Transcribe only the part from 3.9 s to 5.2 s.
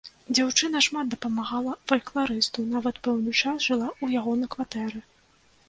ў яго на кватэры.